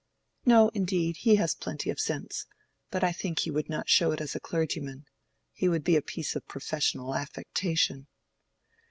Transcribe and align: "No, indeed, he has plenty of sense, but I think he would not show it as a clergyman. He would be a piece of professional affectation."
"No, 0.47 0.69
indeed, 0.69 1.17
he 1.17 1.35
has 1.35 1.53
plenty 1.53 1.91
of 1.91 1.99
sense, 1.99 2.47
but 2.89 3.03
I 3.03 3.11
think 3.11 3.37
he 3.37 3.51
would 3.51 3.69
not 3.69 3.87
show 3.87 4.11
it 4.11 4.19
as 4.19 4.33
a 4.33 4.39
clergyman. 4.39 5.05
He 5.53 5.69
would 5.69 5.83
be 5.83 5.95
a 5.95 6.01
piece 6.01 6.35
of 6.35 6.47
professional 6.47 7.13
affectation." 7.13 8.07